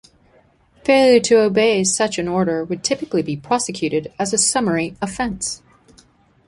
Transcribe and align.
Failure 0.83 1.19
to 1.19 1.41
obey 1.41 1.83
such 1.83 2.17
an 2.17 2.27
order 2.27 2.63
would 2.65 2.83
typically 2.83 3.21
be 3.21 3.37
prosecuted 3.37 4.11
as 4.17 4.33
a 4.33 4.37
summary 4.39 4.95
offence. 4.99 5.61